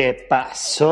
¿Qué 0.00 0.14
pasó? 0.28 0.86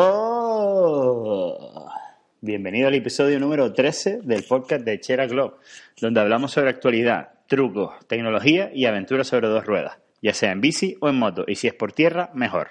Bienvenido 2.41 2.89
al 2.89 2.95
episodio 2.97 3.39
número 3.39 3.73
13 3.73 4.23
del 4.25 4.43
podcast 4.43 4.85
de 4.85 4.99
Chera 4.99 5.29
Globe, 5.29 5.59
donde 6.01 6.19
hablamos 6.19 6.51
sobre 6.51 6.71
actualidad, 6.71 7.29
trucos, 7.47 7.95
tecnología 8.09 8.73
y 8.75 8.85
aventuras 8.85 9.29
sobre 9.29 9.47
dos 9.47 9.65
ruedas, 9.65 9.99
ya 10.21 10.35
sea 10.35 10.51
en 10.51 10.61
bici 10.61 10.97
o 11.01 11.09
en 11.09 11.21
moto, 11.21 11.45
y 11.47 11.55
si 11.55 11.69
es 11.69 11.75
por 11.75 11.93
tierra, 11.93 12.31
mejor. 12.35 12.71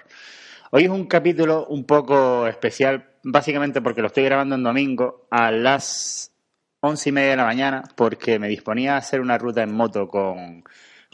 Hoy 0.72 0.84
es 0.84 0.90
un 0.90 1.06
capítulo 1.06 1.68
un 1.68 1.84
poco 1.84 2.46
especial, 2.46 3.06
básicamente 3.22 3.80
porque 3.80 4.02
lo 4.02 4.08
estoy 4.08 4.24
grabando 4.24 4.56
en 4.56 4.62
domingo 4.62 5.26
a 5.30 5.50
las 5.50 6.34
once 6.80 7.08
y 7.08 7.12
media 7.12 7.30
de 7.30 7.36
la 7.36 7.46
mañana, 7.46 7.82
porque 7.96 8.38
me 8.38 8.48
disponía 8.48 8.96
a 8.96 8.98
hacer 8.98 9.22
una 9.22 9.38
ruta 9.38 9.62
en 9.62 9.72
moto 9.72 10.06
con, 10.06 10.64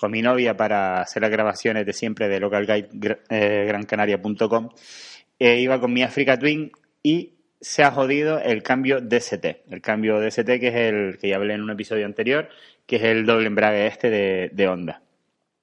con 0.03 0.11
mi 0.11 0.21
novia 0.21 0.55
para 0.57 1.01
hacer 1.01 1.23
las 1.23 1.31
grabaciones 1.31 1.87
de 1.87 1.93
siempre 1.93 2.29
de 2.29 2.41
localguidegrancanaria.com. 2.41 4.71
Eh, 5.39 5.61
iba 5.61 5.79
con 5.79 5.93
mi 5.93 6.03
Africa 6.03 6.37
Twin 6.37 6.73
y 7.05 7.35
se 7.61 7.85
ha 7.85 7.93
jodido 7.93 8.41
el 8.41 8.65
cambio 8.65 9.01
DST. 9.01 9.45
El 9.71 9.81
cambio 9.81 10.21
DST 10.21 10.59
que 10.59 10.67
es 10.67 10.75
el 10.75 11.19
que 11.19 11.29
ya 11.29 11.37
hablé 11.37 11.55
en 11.55 11.63
un 11.63 11.71
episodio 11.71 12.05
anterior, 12.05 12.49
que 12.85 12.97
es 12.97 13.05
el 13.05 13.25
doble 13.25 13.47
embrague 13.47 13.87
este 13.87 14.11
de, 14.11 14.67
Honda. 14.67 15.03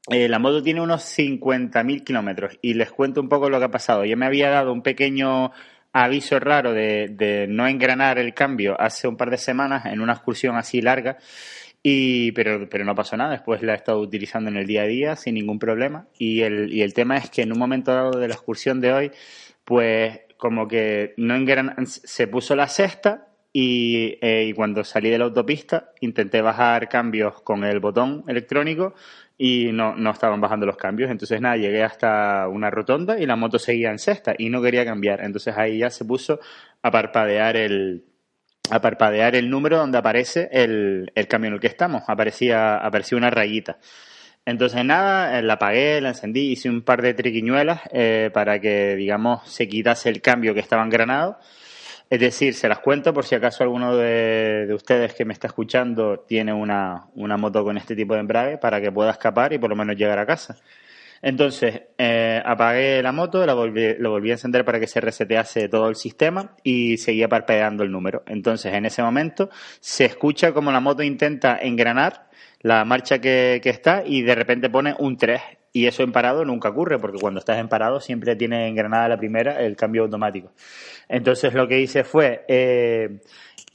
Eh, 0.09 0.29
la 0.29 0.39
moto 0.39 0.63
tiene 0.63 0.79
unos 0.79 1.03
50.000 1.17 2.05
kilómetros 2.05 2.57
y 2.61 2.75
les 2.75 2.91
cuento 2.91 3.19
un 3.19 3.27
poco 3.27 3.49
lo 3.49 3.59
que 3.59 3.65
ha 3.65 3.71
pasado. 3.71 4.05
Yo 4.05 4.15
me 4.15 4.25
había 4.25 4.49
dado 4.49 4.71
un 4.71 4.83
pequeño 4.83 5.51
aviso 5.91 6.39
raro 6.39 6.71
de 6.71 7.45
no 7.49 7.67
engranar 7.67 8.19
el 8.19 8.33
cambio 8.33 8.79
hace 8.79 9.05
un 9.05 9.17
par 9.17 9.31
de 9.31 9.37
semanas 9.37 9.87
en 9.87 9.99
una 9.99 10.13
excursión 10.13 10.55
así 10.55 10.81
larga 10.81 11.17
y, 11.81 12.31
pero, 12.33 12.67
pero 12.69 12.83
no 12.83 12.93
pasó 12.95 13.15
nada, 13.15 13.31
después 13.31 13.61
la 13.61 13.73
he 13.73 13.77
estado 13.77 13.99
utilizando 13.99 14.49
en 14.49 14.57
el 14.57 14.67
día 14.67 14.83
a 14.83 14.87
día 14.87 15.15
sin 15.15 15.35
ningún 15.35 15.59
problema. 15.59 16.07
Y 16.17 16.41
el, 16.41 16.73
y 16.73 16.81
el 16.81 16.93
tema 16.93 17.17
es 17.17 17.29
que 17.29 17.41
en 17.43 17.53
un 17.53 17.59
momento 17.59 17.93
dado 17.93 18.19
de 18.19 18.27
la 18.27 18.33
excursión 18.33 18.81
de 18.81 18.93
hoy, 18.93 19.11
pues 19.63 20.21
como 20.37 20.67
que 20.67 21.13
no 21.17 21.35
engran... 21.35 21.75
se 21.87 22.27
puso 22.27 22.55
la 22.55 22.67
sexta 22.67 23.27
y, 23.53 24.17
eh, 24.21 24.45
y, 24.49 24.53
cuando 24.53 24.83
salí 24.83 25.09
de 25.09 25.17
la 25.17 25.25
autopista 25.25 25.91
intenté 26.01 26.41
bajar 26.41 26.87
cambios 26.89 27.41
con 27.41 27.63
el 27.63 27.79
botón 27.79 28.23
electrónico 28.27 28.93
y 29.37 29.71
no, 29.71 29.95
no 29.95 30.11
estaban 30.11 30.41
bajando 30.41 30.65
los 30.65 30.77
cambios. 30.77 31.09
Entonces 31.09 31.39
nada, 31.41 31.55
llegué 31.57 31.83
hasta 31.83 32.47
una 32.49 32.69
rotonda 32.69 33.19
y 33.19 33.25
la 33.25 33.37
moto 33.37 33.57
seguía 33.57 33.89
en 33.89 33.99
sexta 33.99 34.35
y 34.37 34.49
no 34.49 34.61
quería 34.61 34.85
cambiar. 34.85 35.21
Entonces 35.21 35.55
ahí 35.57 35.79
ya 35.79 35.89
se 35.89 36.05
puso 36.05 36.39
a 36.81 36.91
parpadear 36.91 37.55
el, 37.55 38.03
a 38.71 38.81
parpadear 38.81 39.35
el 39.35 39.49
número 39.49 39.77
donde 39.77 39.97
aparece 39.97 40.49
el, 40.51 41.11
el 41.15 41.27
cambio 41.27 41.49
en 41.49 41.53
el 41.55 41.59
que 41.59 41.67
estamos. 41.67 42.03
Aparecía, 42.07 42.77
aparecía 42.77 43.17
una 43.17 43.29
rayita. 43.29 43.77
Entonces 44.45 44.83
nada, 44.83 45.37
eh, 45.37 45.41
la 45.43 45.53
apagué, 45.53 46.01
la 46.01 46.09
encendí, 46.09 46.51
hice 46.51 46.69
un 46.69 46.81
par 46.81 47.01
de 47.01 47.13
triquiñuelas 47.13 47.81
eh, 47.91 48.31
para 48.33 48.59
que, 48.59 48.95
digamos, 48.95 49.47
se 49.47 49.67
quitase 49.67 50.09
el 50.09 50.21
cambio 50.21 50.53
que 50.53 50.59
estaba 50.59 50.83
engranado. 50.83 51.37
Es 52.09 52.19
decir, 52.19 52.55
se 52.55 52.67
las 52.67 52.79
cuento 52.79 53.13
por 53.13 53.25
si 53.25 53.35
acaso 53.35 53.63
alguno 53.63 53.95
de, 53.95 54.65
de 54.65 54.73
ustedes 54.73 55.13
que 55.13 55.25
me 55.25 55.33
está 55.33 55.45
escuchando 55.47 56.21
tiene 56.27 56.51
una, 56.51 57.05
una, 57.13 57.37
moto 57.37 57.63
con 57.63 57.77
este 57.77 57.95
tipo 57.95 58.15
de 58.15 58.21
embrague 58.21 58.57
para 58.57 58.81
que 58.81 58.91
pueda 58.91 59.11
escapar 59.11 59.53
y 59.53 59.59
por 59.59 59.69
lo 59.69 59.75
menos 59.75 59.95
llegar 59.95 60.17
a 60.17 60.25
casa. 60.25 60.55
Entonces, 61.21 61.81
eh, 61.97 62.41
apagué 62.43 63.01
la 63.03 63.11
moto, 63.11 63.45
la 63.45 63.53
volví, 63.53 63.95
lo 63.97 64.11
volví 64.11 64.29
a 64.29 64.33
encender 64.33 64.63
para 64.63 64.79
que 64.79 64.87
se 64.87 65.01
resetease 65.01 65.67
todo 65.67 65.89
el 65.89 65.95
sistema 65.95 66.55
y 66.63 66.97
seguía 66.97 67.27
parpadeando 67.27 67.83
el 67.83 67.91
número. 67.91 68.23
Entonces, 68.27 68.73
en 68.73 68.85
ese 68.85 69.01
momento, 69.01 69.49
se 69.79 70.05
escucha 70.05 70.53
como 70.53 70.71
la 70.71 70.79
moto 70.79 71.03
intenta 71.03 71.57
engranar 71.61 72.29
la 72.61 72.83
marcha 72.85 73.19
que, 73.19 73.61
está 73.63 74.03
y 74.05 74.21
de 74.21 74.35
repente 74.35 74.69
pone 74.69 74.95
un 74.97 75.17
3. 75.17 75.41
Y 75.71 75.85
eso 75.85 76.01
en 76.01 76.11
parado 76.11 76.43
nunca 76.45 76.69
ocurre, 76.69 76.97
porque 76.97 77.19
cuando 77.19 77.39
estás 77.39 77.59
en 77.59 77.67
parado 77.67 77.99
siempre 77.99 78.35
tiene 78.35 78.67
engranada 78.67 79.07
la 79.07 79.17
primera 79.17 79.61
el 79.61 79.75
cambio 79.75 80.03
automático. 80.03 80.51
Entonces, 81.07 81.53
lo 81.53 81.67
que 81.67 81.79
hice 81.79 82.03
fue, 82.03 82.43
eh, 82.47 83.19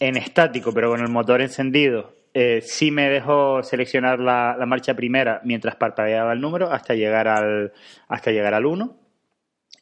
en 0.01 0.17
estático, 0.17 0.73
pero 0.73 0.91
con 0.91 1.01
el 1.01 1.09
motor 1.09 1.41
encendido, 1.41 2.15
eh, 2.35 2.61
sí 2.63 2.91
me 2.91 3.09
dejó 3.09 3.63
seleccionar 3.63 4.19
la, 4.19 4.57
la, 4.59 4.67
marcha 4.67 4.95
primera 4.95 5.41
mientras 5.45 5.77
parpadeaba 5.77 6.33
el 6.33 6.41
número 6.41 6.71
hasta 6.73 6.95
llegar 6.95 7.29
al, 7.29 7.73
hasta 8.09 8.33
llegar 8.33 8.55
al 8.55 8.67
1. 8.67 8.97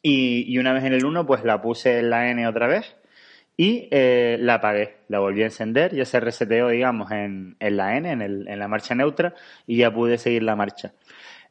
Y, 0.03 0.45
y, 0.53 0.57
una 0.59 0.73
vez 0.73 0.83
en 0.83 0.93
el 0.93 1.05
1, 1.05 1.25
pues 1.25 1.43
la 1.43 1.61
puse 1.61 1.99
en 1.99 2.09
la 2.09 2.29
N 2.29 2.45
otra 2.47 2.67
vez 2.67 2.95
y 3.57 3.87
eh, 3.91 4.37
la 4.39 4.55
apagué. 4.55 4.97
La 5.07 5.19
volví 5.19 5.41
a 5.41 5.45
encender, 5.45 5.93
ya 5.95 6.05
se 6.05 6.19
reseteó, 6.19 6.69
digamos, 6.69 7.11
en, 7.11 7.55
en 7.59 7.77
la 7.77 7.97
N, 7.97 8.11
en, 8.11 8.21
el, 8.21 8.47
en 8.47 8.59
la 8.59 8.67
marcha 8.67 8.95
neutra, 8.95 9.35
y 9.67 9.77
ya 9.77 9.93
pude 9.93 10.17
seguir 10.17 10.43
la 10.43 10.55
marcha. 10.55 10.93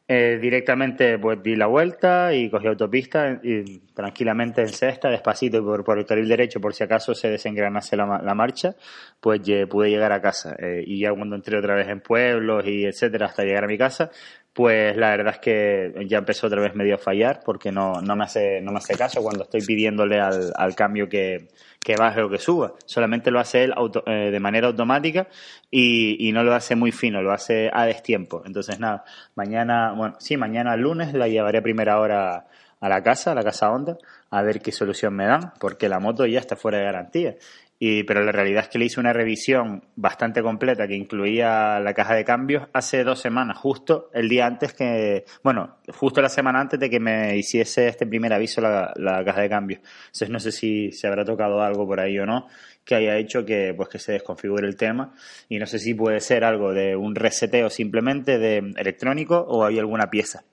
Eh, 0.05 0.37
directamente 0.41 1.17
pues 1.17 1.41
di 1.41 1.55
la 1.55 1.67
vuelta 1.67 2.33
y 2.33 2.49
cogí 2.49 2.67
autopista 2.67 3.39
y 3.41 3.79
tranquilamente 3.93 4.59
en 4.59 4.67
sexta, 4.67 5.09
despacito 5.09 5.63
por, 5.63 5.85
por 5.85 5.97
el 5.97 6.05
carril 6.05 6.27
derecho 6.27 6.59
por 6.59 6.73
si 6.73 6.83
acaso 6.83 7.15
se 7.15 7.29
desengranase 7.29 7.95
la, 7.95 8.21
la 8.21 8.35
marcha, 8.35 8.75
pues 9.21 9.39
pude 9.69 9.89
llegar 9.89 10.11
a 10.11 10.21
casa. 10.21 10.57
Eh, 10.59 10.83
y 10.85 10.99
ya 10.99 11.13
cuando 11.13 11.37
entré 11.37 11.57
otra 11.57 11.75
vez 11.75 11.87
en 11.87 12.01
pueblos 12.01 12.65
y 12.67 12.83
etcétera 12.83 13.27
hasta 13.27 13.43
llegar 13.43 13.63
a 13.63 13.67
mi 13.67 13.77
casa, 13.77 14.11
pues 14.53 14.95
la 14.95 15.09
verdad 15.09 15.33
es 15.33 15.39
que 15.39 16.05
ya 16.07 16.19
empezó 16.19 16.45
otra 16.45 16.61
vez 16.61 16.75
medio 16.75 16.95
a 16.95 16.99
fallar 16.99 17.41
porque 17.43 17.71
no, 17.71 18.01
no, 18.01 18.15
me, 18.15 18.23
hace, 18.23 18.61
no 18.61 18.71
me 18.71 18.77
hace 18.77 18.95
caso 18.95 19.21
cuando 19.23 19.43
estoy 19.43 19.61
pidiéndole 19.61 20.19
al, 20.19 20.53
al 20.55 20.75
cambio 20.75 21.09
que, 21.09 21.47
que 21.83 21.95
baje 21.95 22.21
o 22.21 22.29
que 22.29 22.37
suba. 22.37 22.73
Solamente 22.85 23.31
lo 23.31 23.39
hace 23.39 23.63
él 23.63 23.73
auto, 23.75 24.03
eh, 24.05 24.29
de 24.31 24.39
manera 24.39 24.67
automática 24.67 25.27
y, 25.71 26.27
y, 26.27 26.31
no 26.31 26.43
lo 26.43 26.53
hace 26.53 26.75
muy 26.75 26.91
fino, 26.91 27.23
lo 27.23 27.31
hace 27.31 27.71
a 27.73 27.85
destiempo. 27.85 28.43
Entonces, 28.45 28.79
nada, 28.79 29.03
mañana, 29.35 29.91
bueno, 29.93 30.15
sí, 30.19 30.37
mañana 30.37 30.77
lunes 30.77 31.13
la 31.13 31.27
llevaré 31.27 31.57
a 31.57 31.63
primera 31.63 31.99
hora 31.99 32.45
a 32.83 32.89
la 32.89 33.01
casa, 33.01 33.31
a 33.31 33.35
la 33.35 33.43
casa 33.43 33.71
Honda, 33.71 33.97
a 34.29 34.41
ver 34.41 34.59
qué 34.59 34.73
solución 34.73 35.15
me 35.15 35.25
dan, 35.25 35.53
porque 35.57 35.87
la 35.87 36.01
moto 36.01 36.25
ya 36.25 36.39
está 36.39 36.57
fuera 36.57 36.79
de 36.79 36.83
garantía. 36.83 37.35
Y, 37.79 38.03
pero 38.03 38.23
la 38.23 38.33
realidad 38.33 38.63
es 38.63 38.69
que 38.69 38.77
le 38.77 38.85
hice 38.85 38.99
una 38.99 39.13
revisión 39.13 39.85
bastante 39.95 40.41
completa 40.41 40.85
que 40.85 40.95
incluía 40.95 41.79
la 41.79 41.93
caja 41.93 42.13
de 42.13 42.25
cambios 42.25 42.67
hace 42.73 43.05
dos 43.05 43.21
semanas, 43.21 43.57
justo 43.57 44.09
el 44.13 44.27
día 44.27 44.45
antes 44.45 44.73
que, 44.73 45.23
bueno, 45.43 45.77
justo 45.93 46.21
la 46.21 46.27
semana 46.27 46.59
antes 46.59 46.77
de 46.77 46.89
que 46.89 46.99
me 46.99 47.37
hiciese 47.37 47.87
este 47.87 48.05
primer 48.05 48.33
aviso 48.33 48.59
la, 48.59 48.91
la 48.97 49.23
caja 49.23 49.41
de 49.41 49.49
cambios. 49.49 49.79
Entonces 50.07 50.29
no 50.29 50.39
sé 50.41 50.51
si 50.51 50.91
se 50.91 51.07
habrá 51.07 51.23
tocado 51.23 51.61
algo 51.61 51.87
por 51.87 52.01
ahí 52.01 52.19
o 52.19 52.25
no 52.25 52.47
que 52.83 52.95
haya 52.95 53.15
hecho 53.15 53.45
que, 53.45 53.73
pues, 53.77 53.87
que 53.87 53.99
se 53.99 54.11
desconfigure 54.11 54.67
el 54.67 54.75
tema 54.75 55.13
y 55.47 55.57
no 55.57 55.65
sé 55.65 55.79
si 55.79 55.93
puede 55.93 56.19
ser 56.19 56.43
algo 56.43 56.73
de 56.73 56.97
un 56.97 57.15
reseteo 57.15 57.69
simplemente 57.69 58.37
de 58.39 58.57
electrónico 58.75 59.39
o 59.39 59.63
hay 59.63 59.79
alguna 59.79 60.09
pieza. 60.09 60.43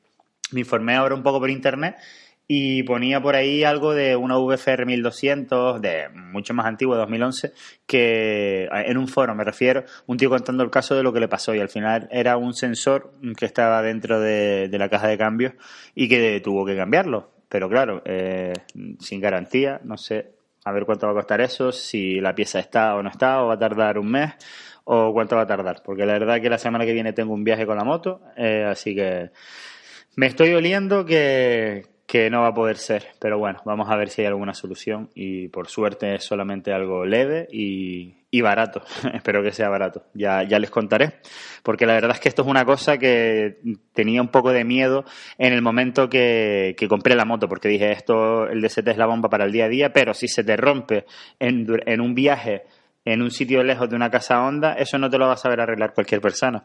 Me 0.52 0.60
informé 0.60 0.96
ahora 0.96 1.14
un 1.14 1.22
poco 1.22 1.40
por 1.40 1.50
internet 1.50 1.96
y 2.46 2.82
ponía 2.82 3.22
por 3.22 3.36
ahí 3.36 3.62
algo 3.62 3.94
de 3.94 4.16
una 4.16 4.36
VFR 4.36 4.84
1200, 4.84 5.80
de 5.80 6.08
mucho 6.08 6.52
más 6.52 6.66
antiguo, 6.66 6.94
de 6.94 7.00
2011, 7.00 7.52
que 7.86 8.68
en 8.72 8.98
un 8.98 9.06
foro 9.06 9.36
me 9.36 9.44
refiero, 9.44 9.84
un 10.06 10.16
tío 10.16 10.28
contando 10.28 10.64
el 10.64 10.70
caso 10.70 10.96
de 10.96 11.04
lo 11.04 11.12
que 11.12 11.20
le 11.20 11.28
pasó 11.28 11.54
y 11.54 11.60
al 11.60 11.68
final 11.68 12.08
era 12.10 12.36
un 12.36 12.52
sensor 12.52 13.12
que 13.36 13.46
estaba 13.46 13.82
dentro 13.82 14.18
de, 14.18 14.68
de 14.68 14.78
la 14.78 14.88
caja 14.88 15.06
de 15.06 15.16
cambios 15.16 15.52
y 15.94 16.08
que 16.08 16.40
tuvo 16.42 16.66
que 16.66 16.74
cambiarlo. 16.74 17.30
Pero 17.48 17.68
claro, 17.68 18.02
eh, 18.04 18.52
sin 18.98 19.20
garantía, 19.20 19.80
no 19.84 19.96
sé 19.96 20.32
a 20.64 20.72
ver 20.72 20.84
cuánto 20.84 21.06
va 21.06 21.12
a 21.12 21.16
costar 21.16 21.40
eso, 21.40 21.72
si 21.72 22.20
la 22.20 22.34
pieza 22.34 22.58
está 22.58 22.94
o 22.94 23.02
no 23.02 23.10
está, 23.10 23.42
o 23.42 23.48
va 23.48 23.54
a 23.54 23.58
tardar 23.58 23.98
un 23.98 24.10
mes, 24.10 24.34
o 24.84 25.12
cuánto 25.12 25.36
va 25.36 25.42
a 25.42 25.46
tardar. 25.46 25.82
Porque 25.84 26.06
la 26.06 26.12
verdad 26.14 26.40
que 26.40 26.50
la 26.50 26.58
semana 26.58 26.84
que 26.84 26.92
viene 26.92 27.12
tengo 27.12 27.32
un 27.32 27.44
viaje 27.44 27.66
con 27.66 27.76
la 27.76 27.84
moto, 27.84 28.22
eh, 28.36 28.64
así 28.68 28.94
que 28.94 29.30
me 30.16 30.26
estoy 30.26 30.52
oliendo 30.54 31.04
que, 31.04 31.84
que 32.06 32.28
no 32.28 32.40
va 32.40 32.48
a 32.48 32.54
poder 32.54 32.76
ser. 32.76 33.06
Pero 33.20 33.38
bueno, 33.38 33.60
vamos 33.64 33.88
a 33.88 33.94
ver 33.96 34.10
si 34.10 34.22
hay 34.22 34.26
alguna 34.26 34.52
solución 34.52 35.10
y 35.14 35.46
por 35.46 35.68
suerte 35.68 36.16
es 36.16 36.24
solamente 36.24 36.72
algo 36.72 37.04
leve 37.04 37.46
y, 37.52 38.16
y 38.32 38.40
barato. 38.40 38.82
Espero 39.14 39.44
que 39.44 39.52
sea 39.52 39.68
barato. 39.68 40.06
Ya, 40.14 40.42
ya 40.42 40.58
les 40.58 40.70
contaré. 40.70 41.20
Porque 41.62 41.86
la 41.86 41.94
verdad 41.94 42.12
es 42.12 42.20
que 42.20 42.28
esto 42.28 42.42
es 42.42 42.48
una 42.48 42.64
cosa 42.64 42.98
que 42.98 43.58
tenía 43.92 44.20
un 44.20 44.28
poco 44.28 44.50
de 44.50 44.64
miedo 44.64 45.04
en 45.38 45.52
el 45.52 45.62
momento 45.62 46.08
que, 46.08 46.74
que 46.76 46.88
compré 46.88 47.14
la 47.14 47.24
moto, 47.24 47.48
porque 47.48 47.68
dije 47.68 47.92
esto, 47.92 48.48
el 48.48 48.60
DST 48.60 48.88
es 48.88 48.96
la 48.96 49.06
bomba 49.06 49.30
para 49.30 49.44
el 49.44 49.52
día 49.52 49.66
a 49.66 49.68
día, 49.68 49.92
pero 49.92 50.12
si 50.12 50.26
se 50.26 50.42
te 50.42 50.56
rompe 50.56 51.04
en, 51.38 51.66
en 51.86 52.00
un 52.00 52.14
viaje 52.16 52.64
en 53.04 53.22
un 53.22 53.30
sitio 53.30 53.62
lejos 53.62 53.88
de 53.88 53.96
una 53.96 54.10
casa 54.10 54.42
honda, 54.42 54.74
eso 54.74 54.98
no 54.98 55.08
te 55.08 55.18
lo 55.18 55.26
va 55.26 55.34
a 55.34 55.36
saber 55.36 55.60
arreglar 55.60 55.94
cualquier 55.94 56.20
persona. 56.20 56.62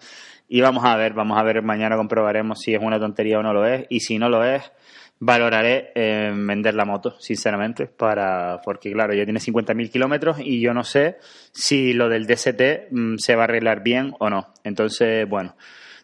Y 0.47 0.61
vamos 0.61 0.83
a 0.83 0.95
ver, 0.95 1.13
vamos 1.13 1.37
a 1.37 1.43
ver, 1.43 1.61
mañana 1.61 1.95
comprobaremos 1.95 2.59
si 2.59 2.73
es 2.73 2.81
una 2.81 2.99
tontería 2.99 3.39
o 3.39 3.43
no 3.43 3.53
lo 3.53 3.65
es, 3.65 3.85
y 3.89 4.01
si 4.01 4.19
no 4.19 4.29
lo 4.29 4.43
es, 4.43 4.71
valoraré 5.19 5.91
eh, 5.95 6.31
vender 6.35 6.75
la 6.75 6.85
moto, 6.85 7.15
sinceramente, 7.19 7.87
para 7.87 8.61
porque 8.63 8.91
claro, 8.91 9.13
ya 9.13 9.23
tiene 9.23 9.39
50.000 9.39 9.89
kilómetros 9.89 10.37
y 10.39 10.59
yo 10.59 10.73
no 10.73 10.83
sé 10.83 11.17
si 11.51 11.93
lo 11.93 12.09
del 12.09 12.27
DST 12.27 12.91
mm, 12.91 13.15
se 13.17 13.35
va 13.35 13.43
a 13.43 13.45
arreglar 13.45 13.81
bien 13.81 14.13
o 14.19 14.29
no. 14.29 14.53
Entonces, 14.63 15.27
bueno, 15.27 15.55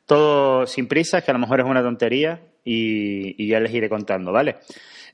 todo 0.05 0.65
sin 0.65 0.87
prisa, 0.87 1.21
que 1.21 1.31
a 1.31 1.33
lo 1.33 1.39
mejor 1.39 1.59
es 1.59 1.65
una 1.65 1.81
tontería 1.81 2.41
y, 2.63 3.43
y 3.43 3.47
ya 3.47 3.59
les 3.59 3.73
iré 3.73 3.89
contando, 3.89 4.31
¿vale? 4.31 4.57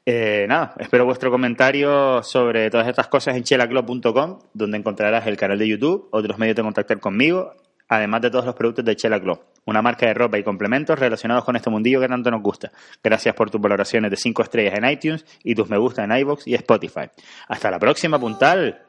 Eh, 0.10 0.46
nada, 0.48 0.74
espero 0.80 1.04
vuestro 1.04 1.30
comentario 1.30 2.24
sobre 2.24 2.70
todas 2.70 2.88
estas 2.88 3.10
cosas 3.10 3.36
en 3.36 3.44
chelaclub.com, 3.44 4.40
donde 4.54 4.78
encontrarás 4.78 5.28
el 5.28 5.36
canal 5.36 5.60
de 5.60 5.68
YouTube, 5.68 6.08
otros 6.12 6.38
medios 6.38 6.56
de 6.56 6.64
contactar 6.64 7.02
conmigo, 7.02 7.54
además 7.90 8.22
de 8.22 8.32
todos 8.32 8.46
los 8.46 8.56
productos 8.56 8.86
de 8.86 8.96
Chela 8.96 9.20
Club, 9.20 9.42
una 9.66 9.82
marca 9.82 10.06
de 10.06 10.14
ropa 10.14 10.38
y 10.38 10.44
complementos 10.44 10.98
relacionados 10.98 11.44
con 11.44 11.58
este 11.58 11.70
mundillo 11.70 12.00
que 12.00 12.08
tanto 12.08 12.32
nos 12.32 12.42
gusta. 12.42 12.72
Gracias 13.04 13.36
por 13.36 13.52
tus 13.52 13.60
valoraciones 13.60 14.10
de 14.10 14.16
5 14.16 14.44
estrellas 14.44 14.76
en 14.78 14.90
iTunes 14.90 15.26
y 15.44 15.56
tus 15.56 15.70
me 15.70 15.78
gusta 15.78 16.06
en 16.06 16.14
iBox 16.14 16.48
y 16.48 16.56
Spotify. 16.56 17.10
Hasta 17.50 17.70
la 17.70 17.78
próxima, 17.78 18.18
puntal. 18.18 18.87